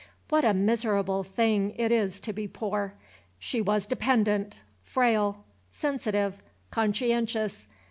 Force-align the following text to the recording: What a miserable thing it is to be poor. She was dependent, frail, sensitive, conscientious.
What 0.29 0.43
a 0.43 0.55
miserable 0.55 1.23
thing 1.23 1.75
it 1.77 1.91
is 1.91 2.19
to 2.21 2.33
be 2.33 2.47
poor. 2.47 2.95
She 3.37 3.61
was 3.61 3.85
dependent, 3.85 4.61
frail, 4.81 5.43
sensitive, 5.69 6.41
conscientious. 6.71 7.67